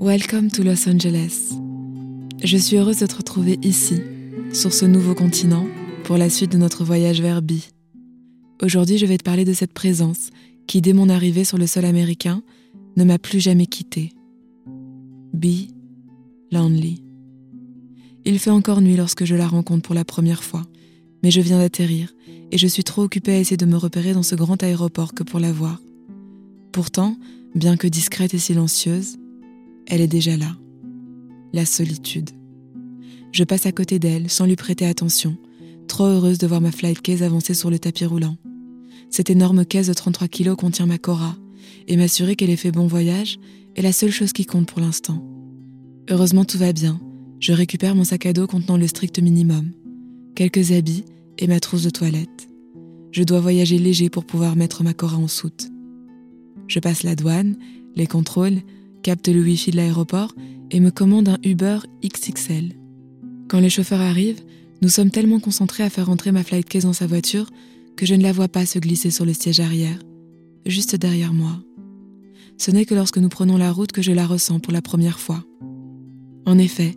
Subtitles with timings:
[0.00, 1.52] Welcome to Los Angeles.
[2.42, 4.00] Je suis heureuse de te retrouver ici,
[4.50, 5.66] sur ce nouveau continent,
[6.04, 7.52] pour la suite de notre voyage vers B.
[8.62, 10.30] Aujourd'hui, je vais te parler de cette présence
[10.66, 12.42] qui, dès mon arrivée sur le sol américain,
[12.96, 14.14] ne m'a plus jamais quittée.
[15.34, 15.68] B.
[16.50, 17.02] Lonely.
[18.24, 20.62] Il fait encore nuit lorsque je la rencontre pour la première fois,
[21.22, 22.14] mais je viens d'atterrir
[22.50, 25.24] et je suis trop occupée à essayer de me repérer dans ce grand aéroport que
[25.24, 25.78] pour la voir.
[26.72, 27.18] Pourtant,
[27.54, 29.18] bien que discrète et silencieuse,
[29.90, 30.56] elle est déjà là.
[31.52, 32.30] La solitude.
[33.32, 35.36] Je passe à côté d'elle sans lui prêter attention,
[35.88, 38.36] trop heureuse de voir ma flight case avancer sur le tapis roulant.
[39.10, 41.36] Cette énorme caisse de 33 kilos contient ma Cora,
[41.88, 43.40] et m'assurer qu'elle ait fait bon voyage
[43.74, 45.24] est la seule chose qui compte pour l'instant.
[46.08, 47.00] Heureusement tout va bien,
[47.40, 49.72] je récupère mon sac à dos contenant le strict minimum,
[50.36, 51.04] quelques habits
[51.38, 52.48] et ma trousse de toilette.
[53.10, 55.68] Je dois voyager léger pour pouvoir mettre ma Cora en soute.
[56.68, 57.56] Je passe la douane,
[57.96, 58.60] les contrôles,
[59.02, 60.34] capte le wifi de l'aéroport
[60.70, 62.74] et me commande un Uber XXL.
[63.48, 64.42] Quand les chauffeurs arrivent,
[64.82, 67.50] nous sommes tellement concentrés à faire entrer ma flight case dans sa voiture
[67.96, 69.98] que je ne la vois pas se glisser sur le siège arrière,
[70.66, 71.60] juste derrière moi.
[72.56, 75.18] Ce n'est que lorsque nous prenons la route que je la ressens pour la première
[75.18, 75.44] fois.
[76.46, 76.94] En effet,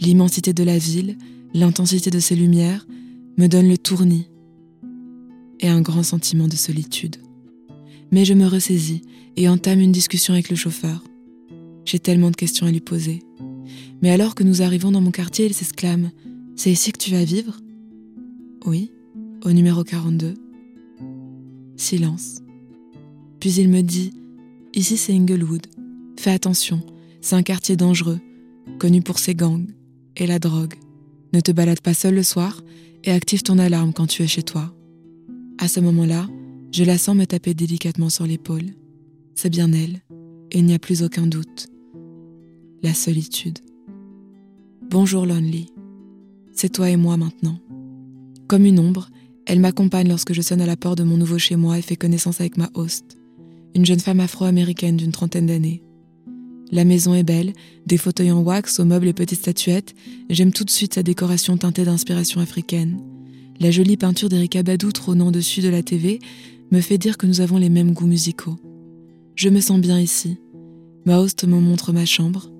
[0.00, 1.16] l'immensité de la ville,
[1.54, 2.86] l'intensité de ses lumières,
[3.38, 4.28] me donnent le tournis
[5.60, 7.16] et un grand sentiment de solitude
[8.10, 9.02] mais je me ressaisis
[9.36, 11.02] et entame une discussion avec le chauffeur.
[11.86, 13.22] J'ai tellement de questions à lui poser.
[14.02, 16.10] Mais alors que nous arrivons dans mon quartier, il s'exclame
[16.56, 17.56] C'est ici que tu vas vivre?
[18.66, 18.90] Oui,
[19.44, 20.34] au numéro 42.
[21.76, 22.42] Silence.
[23.38, 24.12] Puis il me dit
[24.74, 25.68] Ici c'est Inglewood.
[26.18, 26.82] Fais attention,
[27.20, 28.18] c'est un quartier dangereux,
[28.78, 29.66] connu pour ses gangs
[30.16, 30.74] et la drogue.
[31.32, 32.62] Ne te balade pas seul le soir
[33.04, 34.74] et active ton alarme quand tu es chez toi.
[35.58, 36.28] À ce moment-là,
[36.72, 38.74] je la sens me taper délicatement sur l'épaule.
[39.34, 40.00] C'est bien elle,
[40.50, 41.68] et il n'y a plus aucun doute.
[42.82, 43.58] La solitude.
[44.90, 45.72] Bonjour Lonely.
[46.52, 47.58] C'est toi et moi maintenant.
[48.48, 49.08] Comme une ombre,
[49.46, 51.96] elle m'accompagne lorsque je sonne à la porte de mon nouveau chez moi et fais
[51.96, 53.16] connaissance avec ma host,
[53.74, 55.82] une jeune femme afro-américaine d'une trentaine d'années.
[56.70, 57.54] La maison est belle,
[57.86, 59.94] des fauteuils en wax aux meubles et petites statuettes.
[60.28, 63.00] J'aime tout de suite sa décoration teintée d'inspiration africaine.
[63.58, 66.18] La jolie peinture d'Erika Badou trônant dessus de la TV
[66.70, 68.56] me fait dire que nous avons les mêmes goûts musicaux.
[69.34, 70.36] Je me sens bien ici.
[71.06, 72.50] Ma host me montre ma chambre,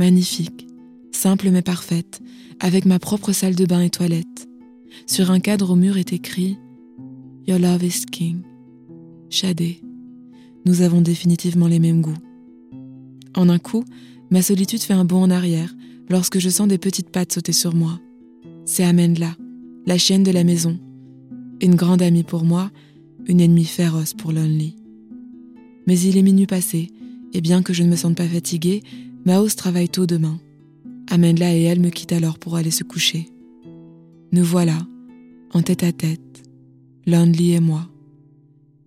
[0.00, 0.66] magnifique,
[1.12, 2.22] simple mais parfaite,
[2.58, 4.48] avec ma propre salle de bain et toilette.
[5.06, 6.56] Sur un cadre au mur est écrit
[7.46, 8.38] Your love is king.
[9.28, 9.82] Shadé.
[10.64, 12.22] Nous avons définitivement les mêmes goûts.
[13.36, 13.84] En un coup,
[14.30, 15.74] ma solitude fait un bond en arrière
[16.08, 18.00] lorsque je sens des petites pattes sauter sur moi.
[18.64, 19.36] C'est Amendla,
[19.84, 20.78] la chienne de la maison.
[21.60, 22.70] Une grande amie pour moi,
[23.26, 24.76] une ennemie féroce pour Lonely.
[25.86, 26.88] Mais il est minuit passé,
[27.34, 28.82] et bien que je ne me sente pas fatiguée,
[29.24, 30.38] ma hausse travaille tôt demain.
[31.08, 33.28] Amendla et elle me quittent alors pour aller se coucher.
[34.32, 34.78] Nous voilà,
[35.52, 36.42] en tête à tête,
[37.06, 37.88] Lonely et moi,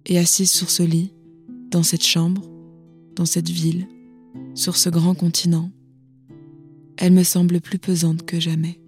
[0.06, 1.12] et assises sur ce lit,
[1.70, 2.42] dans cette chambre,
[3.16, 3.88] dans cette ville,
[4.56, 5.72] sur ce grand continent.
[6.98, 8.80] Elle me semble plus pesante que jamais.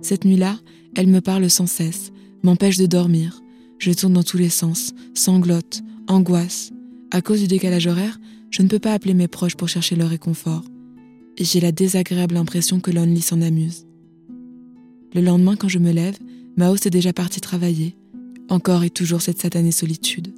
[0.00, 0.58] Cette nuit-là,
[0.94, 3.42] elle me parle sans cesse, m'empêche de dormir,
[3.78, 6.70] je tourne dans tous les sens, sanglote, angoisse.
[7.10, 8.18] À cause du décalage horaire,
[8.52, 10.62] je ne peux pas appeler mes proches pour chercher leur réconfort.
[11.38, 13.86] Et j'ai la désagréable impression que Lonely s'en amuse.
[15.14, 16.18] Le lendemain, quand je me lève,
[16.56, 17.96] Mao est déjà parti travailler.
[18.50, 20.34] Encore et toujours cette satanée solitude.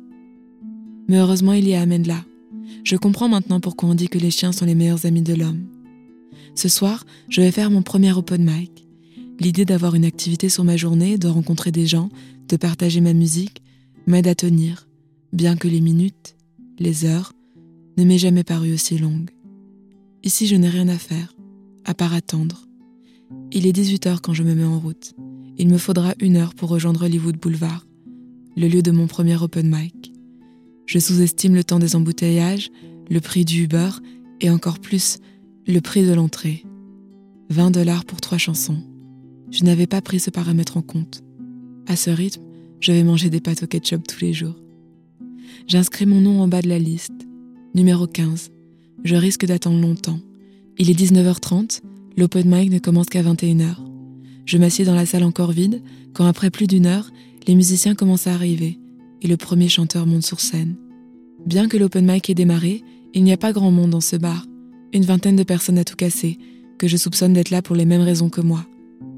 [1.09, 2.25] Mais heureusement, il y a Amendla.
[2.85, 5.67] Je comprends maintenant pourquoi on dit que les chiens sont les meilleurs amis de l'homme.
[6.55, 8.87] Ce soir, je vais faire mon premier open mic.
[9.41, 12.11] L'idée d'avoir une activité sur ma journée, de rencontrer des gens,
[12.49, 13.61] de partager ma musique,
[14.07, 14.87] m'aide à tenir,
[15.33, 16.37] bien que les minutes,
[16.79, 17.33] les heures,
[17.97, 19.31] ne m'aient jamais paru aussi longues.
[20.23, 21.35] Ici, je n'ai rien à faire,
[21.85, 22.67] à part attendre.
[23.53, 25.15] Il est 18 heures quand je me mets en route.
[25.59, 27.87] Il me faudra une heure pour rejoindre Hollywood Boulevard,
[28.57, 30.13] le lieu de mon premier open mic.
[30.87, 32.71] Je sous-estime le temps des embouteillages,
[33.09, 33.91] le prix du Uber
[34.41, 35.19] et encore plus
[35.67, 36.65] le prix de l'entrée.
[37.51, 38.83] 20 dollars pour trois chansons.
[39.51, 41.23] Je n'avais pas pris ce paramètre en compte.
[41.87, 42.43] À ce rythme,
[42.81, 44.57] je vais manger des pâtes au ketchup tous les jours.
[45.67, 47.24] J'inscris mon nom en bas de la liste.
[47.75, 48.53] Numéro 15.
[49.03, 50.21] Je risque d'attendre longtemps.
[50.79, 51.81] Il est 19h30,
[52.17, 53.75] l'open mic ne commence qu'à 21h.
[54.47, 55.83] Je m'assieds dans la salle encore vide
[56.13, 57.11] quand après plus d'une heure,
[57.49, 58.79] les musiciens commencent à arriver
[59.23, 60.77] et le premier chanteur monte sur scène.
[61.47, 64.47] Bien que l'open mic ait démarré, il n'y a pas grand monde dans ce bar.
[64.93, 66.39] Une vingtaine de personnes à tout casser,
[66.79, 68.65] que je soupçonne d'être là pour les mêmes raisons que moi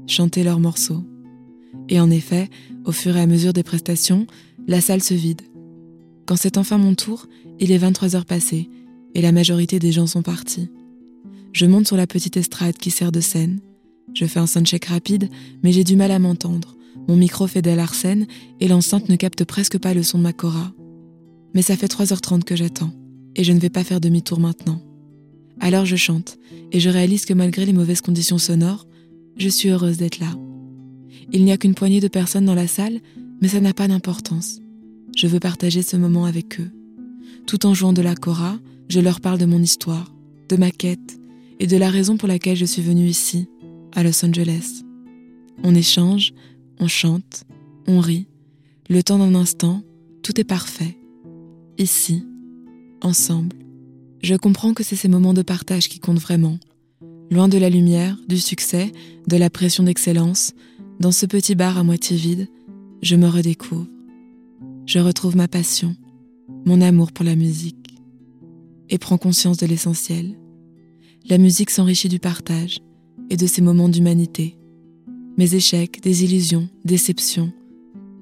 [0.07, 1.03] chanter leurs morceaux.
[1.89, 2.49] Et en effet,
[2.85, 4.25] au fur et à mesure des prestations,
[4.67, 5.41] la salle se vide.
[6.27, 7.25] Quand c'est enfin mon tour,
[7.57, 8.69] il est 23 heures passées
[9.15, 10.69] et la majorité des gens sont partis.
[11.53, 13.61] Je monte sur la petite estrade qui sert de scène.
[14.13, 15.29] Je fais un soundcheck rapide,
[15.63, 16.75] mais j'ai du mal à m'entendre.
[17.07, 18.27] Mon micro fait des scène
[18.59, 20.73] et l'enceinte ne capte presque pas le son de ma cora.
[21.55, 22.91] Mais ça fait 3h30 que j'attends,
[23.37, 24.81] et je ne vais pas faire demi-tour maintenant.
[25.61, 26.37] Alors je chante,
[26.73, 28.85] et je réalise que malgré les mauvaises conditions sonores,
[29.37, 30.35] je suis heureuse d'être là.
[31.31, 32.99] Il n'y a qu'une poignée de personnes dans la salle,
[33.41, 34.59] mais ça n'a pas d'importance.
[35.17, 36.69] Je veux partager ce moment avec eux.
[37.47, 40.13] Tout en jouant de la cora, je leur parle de mon histoire,
[40.47, 41.19] de ma quête
[41.59, 43.49] et de la raison pour laquelle je suis venue ici,
[43.95, 44.83] à Los Angeles.
[45.63, 46.35] On échange,
[46.79, 47.45] on chante,
[47.87, 48.27] on rit.
[48.91, 49.81] Le temps d'un instant,
[50.21, 50.95] tout est parfait.
[51.79, 52.23] Ici,
[53.01, 53.55] ensemble.
[54.21, 56.59] Je comprends que c'est ces moments de partage qui comptent vraiment.
[57.31, 58.91] Loin de la lumière, du succès,
[59.25, 60.53] de la pression d'excellence,
[60.99, 62.47] dans ce petit bar à moitié vide,
[63.01, 63.87] je me redécouvre.
[64.87, 65.97] Je retrouve ma passion,
[66.65, 67.99] mon amour pour la musique,
[68.89, 70.39] et prends conscience de l'essentiel.
[71.27, 72.79] La musique s'enrichit du partage
[73.29, 74.57] et de ces moments d'humanité.
[75.37, 77.51] Mes échecs, désillusions, déceptions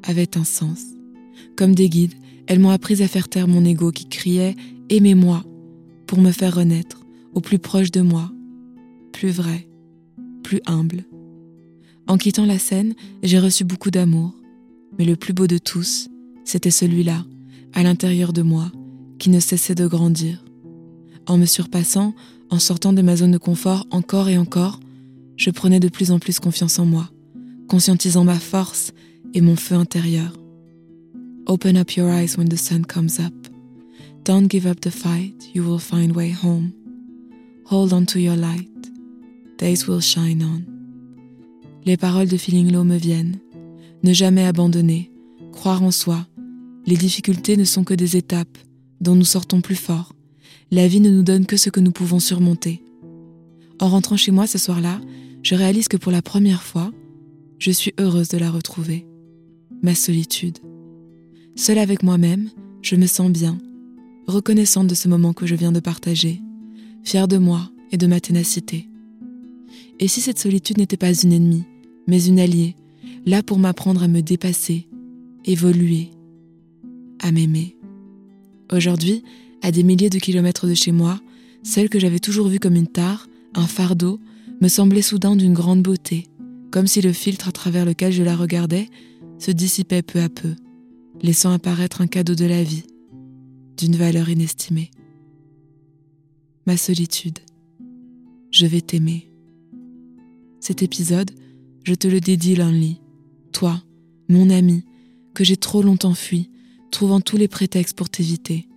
[0.02, 0.82] avaient un sens.
[1.56, 2.16] Comme des guides,
[2.48, 4.56] elles m'ont appris à faire taire mon ego qui criait
[4.90, 5.44] Aimez-moi
[6.08, 8.32] pour me faire renaître au plus proche de moi,
[9.14, 9.68] plus vrai,
[10.42, 11.06] plus humble.
[12.08, 14.34] En quittant la scène, j'ai reçu beaucoup d'amour,
[14.98, 16.08] mais le plus beau de tous,
[16.46, 17.26] c'était celui-là,
[17.74, 18.72] à l'intérieur de moi,
[19.20, 20.44] qui ne cessait de grandir.
[21.28, 22.14] En me surpassant,
[22.50, 24.80] en sortant de ma zone de confort encore et encore,
[25.36, 27.10] je prenais de plus en plus confiance en moi,
[27.68, 28.94] conscientisant ma force
[29.34, 30.34] et mon feu intérieur.
[31.48, 33.34] Open up your eyes when the sun comes up.
[34.24, 36.72] Don't give up the fight, you will find way home.
[37.66, 38.70] Hold on to your light,
[39.58, 40.64] days will shine on.
[41.86, 43.40] Les paroles de Feeling Low me viennent.
[44.04, 45.12] Ne jamais abandonner,
[45.52, 46.26] croire en soi.
[46.86, 48.58] Les difficultés ne sont que des étapes
[49.02, 50.14] dont nous sortons plus forts.
[50.72, 52.84] La vie ne nous donne que ce que nous pouvons surmonter.
[53.80, 55.02] En rentrant chez moi ce soir-là,
[55.44, 56.92] je réalise que pour la première fois,
[57.60, 59.06] je suis heureuse de la retrouver.
[59.82, 60.60] Ma solitude.
[61.56, 62.50] Seule avec moi-même,
[62.82, 63.58] je me sens bien,
[64.28, 66.42] reconnaissante de ce moment que je viens de partager,
[67.04, 68.88] fière de moi et de ma ténacité.
[70.00, 71.64] Et si cette solitude n'était pas une ennemie,
[72.08, 72.76] mais une alliée,
[73.26, 74.88] là pour m'apprendre à me dépasser,
[75.46, 76.10] évoluer,
[77.32, 77.76] m'aimer.
[78.72, 79.24] Aujourd'hui,
[79.62, 81.20] à des milliers de kilomètres de chez moi,
[81.64, 84.20] celle que j'avais toujours vue comme une tare, un fardeau,
[84.62, 86.28] me semblait soudain d'une grande beauté,
[86.72, 88.90] comme si le filtre à travers lequel je la regardais
[89.40, 90.56] se dissipait peu à peu,
[91.22, 92.84] laissant apparaître un cadeau de la vie,
[93.78, 94.92] d'une valeur inestimée.
[96.66, 97.40] Ma solitude.
[98.52, 99.30] Je vais t'aimer.
[100.60, 101.32] Cet épisode,
[101.84, 103.02] je te le dédie, Lonely.
[103.52, 103.84] Toi,
[104.30, 104.84] mon ami,
[105.34, 106.50] que j'ai trop longtemps fui,
[106.96, 108.70] trouvant tous les prétextes pour t'éviter,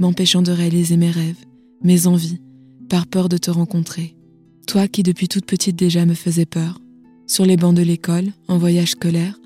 [0.00, 1.44] m'empêchant de réaliser mes rêves,
[1.82, 2.40] mes envies,
[2.88, 4.16] par peur de te rencontrer.
[4.66, 6.80] Toi qui depuis toute petite déjà me faisais peur,
[7.26, 9.38] sur les bancs de l'école, en voyage scolaire,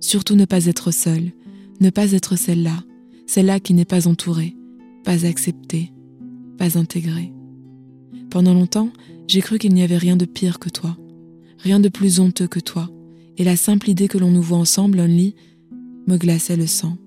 [0.00, 1.30] surtout ne pas être seule,
[1.78, 2.82] ne pas être celle-là,
[3.28, 4.56] celle-là qui n'est pas entourée,
[5.04, 5.92] pas acceptée,
[6.58, 7.32] pas intégrée.
[8.28, 8.90] Pendant longtemps,
[9.28, 10.96] j'ai cru qu'il n'y avait rien de pire que toi,
[11.58, 12.90] rien de plus honteux que toi,
[13.36, 15.36] et la simple idée que l'on nous voit ensemble, Only,
[16.08, 16.98] me glaçait le sang.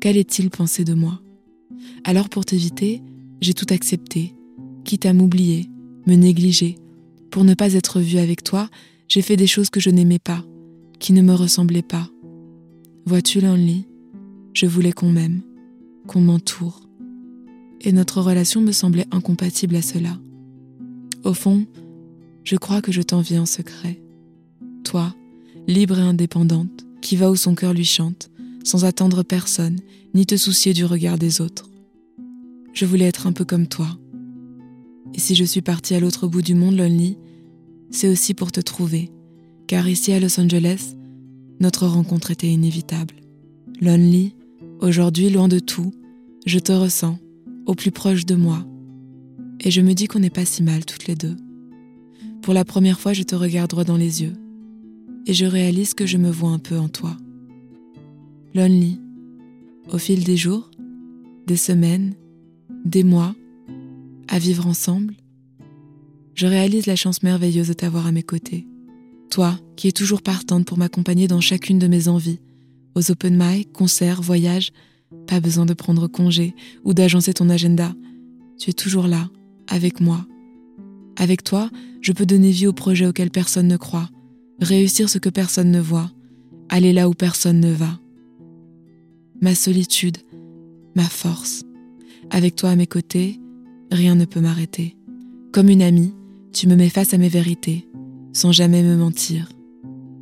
[0.00, 1.20] Qu'allait-il penser de moi?
[2.04, 3.02] Alors pour t'éviter,
[3.40, 4.34] j'ai tout accepté,
[4.84, 5.68] quitte à m'oublier,
[6.06, 6.76] me négliger.
[7.30, 8.68] Pour ne pas être vue avec toi,
[9.08, 10.44] j'ai fait des choses que je n'aimais pas,
[11.00, 12.08] qui ne me ressemblaient pas.
[13.06, 13.86] Vois-tu, Lonely
[14.54, 15.42] Je voulais qu'on m'aime,
[16.06, 16.88] qu'on m'entoure.
[17.80, 20.18] Et notre relation me semblait incompatible à cela.
[21.24, 21.66] Au fond,
[22.44, 24.00] je crois que je t'envie en secret.
[24.84, 25.14] Toi,
[25.66, 28.30] libre et indépendante, qui va où son cœur lui chante,
[28.64, 29.78] sans attendre personne,
[30.14, 31.70] ni te soucier du regard des autres.
[32.72, 33.98] Je voulais être un peu comme toi.
[35.14, 37.18] Et si je suis partie à l'autre bout du monde, Lonely,
[37.90, 39.10] c'est aussi pour te trouver,
[39.66, 40.94] car ici à Los Angeles,
[41.60, 43.14] notre rencontre était inévitable.
[43.80, 44.34] Lonely,
[44.80, 45.92] aujourd'hui loin de tout,
[46.46, 47.18] je te ressens,
[47.66, 48.66] au plus proche de moi,
[49.60, 51.36] et je me dis qu'on n'est pas si mal toutes les deux.
[52.42, 54.34] Pour la première fois, je te regarde droit dans les yeux
[55.28, 57.16] et je réalise que je me vois un peu en toi.
[58.54, 58.98] Lonely,
[59.92, 60.70] au fil des jours,
[61.46, 62.14] des semaines,
[62.84, 63.34] des mois,
[64.28, 65.14] à vivre ensemble,
[66.34, 68.66] je réalise la chance merveilleuse de t'avoir à mes côtés.
[69.30, 72.40] Toi, qui es toujours partante pour m'accompagner dans chacune de mes envies,
[72.94, 74.72] aux open mic, concerts, voyages,
[75.26, 77.94] pas besoin de prendre congé ou d'agencer ton agenda.
[78.58, 79.28] Tu es toujours là,
[79.66, 80.26] avec moi,
[81.16, 84.08] avec toi, je peux donner vie aux projets auxquels personne ne croit,
[84.60, 86.10] réussir ce que personne ne voit,
[86.68, 87.98] aller là où personne ne va.
[89.40, 90.18] Ma solitude,
[90.96, 91.62] ma force.
[92.30, 93.40] Avec toi à mes côtés,
[93.92, 94.96] rien ne peut m'arrêter.
[95.52, 96.12] Comme une amie,
[96.52, 97.88] Tu me mets face à mes vérités,
[98.32, 99.48] sans jamais me mentir.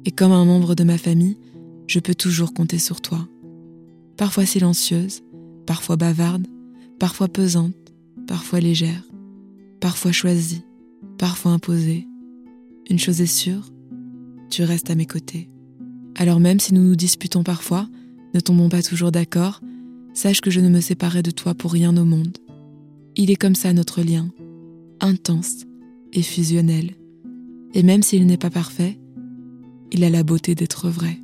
[0.04, 1.38] Et comme un membre de ma famille,
[1.86, 3.26] je peux toujours compter sur toi.
[4.16, 5.22] Parfois silencieuse,
[5.66, 6.46] parfois bavarde,
[6.98, 7.74] parfois pesante,
[8.26, 9.02] parfois légère,
[9.80, 10.62] parfois choisie,
[11.16, 12.06] parfois imposée.
[12.90, 13.70] Une chose est sûre,
[14.50, 15.48] tu restes à mes côtés.
[16.16, 17.88] Alors même si nous nous disputons parfois,
[18.36, 19.62] ne tombons pas toujours d'accord,
[20.12, 22.36] sache que je ne me séparerai de toi pour rien au monde.
[23.16, 24.28] Il est comme ça notre lien,
[25.00, 25.64] intense
[26.12, 26.90] et fusionnel.
[27.72, 28.98] Et même s'il n'est pas parfait,
[29.90, 31.18] il a la beauté d'être vrai.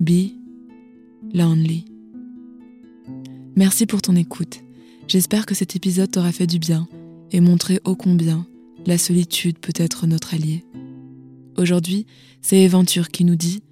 [0.00, 0.32] Be
[1.32, 1.86] lonely.
[3.56, 4.60] Merci pour ton écoute.
[5.08, 6.86] J'espère que cet épisode t'aura fait du bien
[7.32, 8.46] et montré ô combien
[8.84, 10.62] la solitude peut être notre allié.
[11.56, 12.04] Aujourd'hui,
[12.42, 13.62] c'est Éventure qui nous dit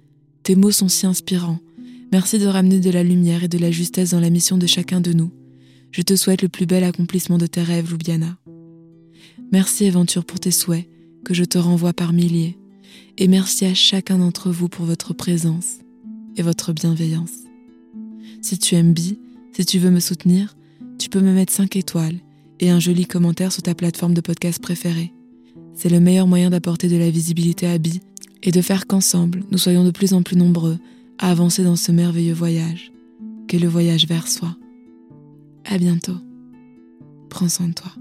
[0.41, 1.59] Tes mots sont si inspirants.
[2.13, 5.01] Merci de ramener de la lumière et de la justesse dans la mission de chacun
[5.01, 5.31] de nous.
[5.91, 8.37] Je te souhaite le plus bel accomplissement de tes rêves, Loubiana.
[9.51, 10.87] Merci Éventure pour tes souhaits,
[11.25, 12.55] que je te renvoie par milliers.
[13.17, 15.79] Et merci à chacun d'entre vous pour votre présence
[16.37, 17.33] et votre bienveillance.
[18.43, 19.17] Si tu aimes Bi,
[19.51, 20.55] si tu veux me soutenir,
[20.99, 22.19] tu peux me mettre 5 étoiles
[22.59, 25.11] et un joli commentaire sur ta plateforme de podcast préférée.
[25.73, 28.01] C'est le meilleur moyen d'apporter de la visibilité à Bi
[28.43, 30.77] et de faire qu'ensemble, nous soyons de plus en plus nombreux
[31.19, 32.91] à avancer dans ce merveilleux voyage,
[33.47, 34.55] qu'est le voyage vers soi.
[35.65, 36.17] À bientôt.
[37.29, 37.91] Prends soin de toi.